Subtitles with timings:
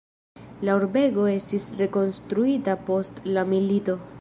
[0.67, 4.03] La urbego estis rekonstruita post la milito.